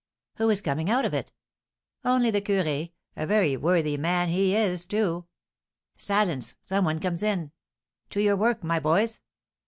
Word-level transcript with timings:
"Who 0.37 0.49
is 0.49 0.61
coming 0.61 0.89
out 0.89 1.05
of 1.05 1.13
it?" 1.13 1.31
"Only 2.03 2.31
the 2.31 2.41
curé, 2.41 2.93
a 3.15 3.27
very 3.27 3.55
worthy 3.55 3.97
man 3.97 4.29
he 4.29 4.55
is, 4.55 4.83
too." 4.83 5.27
"Silence! 5.95 6.55
Some 6.63 6.85
one 6.85 6.97
comes 6.97 7.21
in! 7.21 7.51
To 8.09 8.19
your 8.19 8.35
work, 8.35 8.63
my 8.63 8.79
boys!" 8.79 9.21